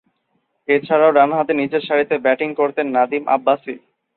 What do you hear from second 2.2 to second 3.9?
Batting করতেন নাদিম আব্বাসি।